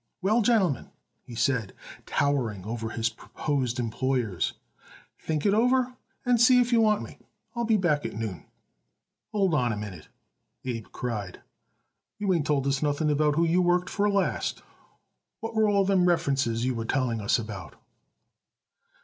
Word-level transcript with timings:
"Well, 0.23 0.41
gentlemen," 0.41 0.89
he 1.21 1.35
said, 1.35 1.75
towering 2.07 2.65
over 2.65 2.89
his 2.89 3.09
proposed 3.09 3.77
employers, 3.79 4.53
"think 5.19 5.45
it 5.45 5.53
over 5.53 5.93
and 6.25 6.41
see 6.41 6.59
if 6.59 6.73
you 6.73 6.81
want 6.81 7.03
me. 7.03 7.19
I'll 7.55 7.65
be 7.65 7.77
back 7.77 8.03
at 8.03 8.15
noon." 8.15 8.45
"Hold 9.31 9.53
on 9.53 9.71
a 9.71 9.77
minute," 9.77 10.07
Abe 10.65 10.87
cried. 10.91 11.41
"You 12.17 12.33
ain't 12.33 12.47
told 12.47 12.65
us 12.65 12.81
nothing 12.81 13.11
about 13.11 13.35
who 13.35 13.43
you 13.45 13.61
worked 13.61 13.91
for 13.91 14.09
last. 14.09 14.63
What 15.39 15.53
were 15.53 15.69
all 15.69 15.85
them 15.85 16.07
references 16.07 16.65
you 16.65 16.73
was 16.73 16.87
telling 16.87 17.21
us 17.21 17.37
about?" 17.37 17.75